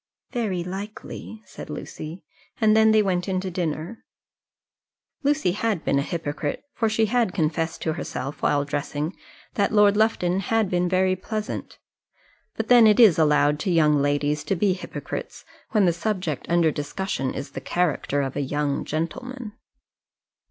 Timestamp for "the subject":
15.85-16.47